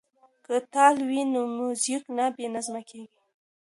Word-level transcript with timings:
که 0.45 0.55
تال 0.73 0.95
وي 1.07 1.21
نو 1.33 1.41
موزیک 1.57 2.03
نه 2.17 2.25
بې 2.35 2.45
نظمه 2.55 2.81
کیږي. 2.89 3.19